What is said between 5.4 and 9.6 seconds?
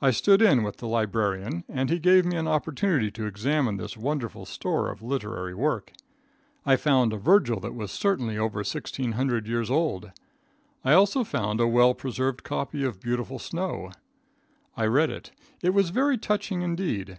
work. I found a Virgil that was certainly over 1,600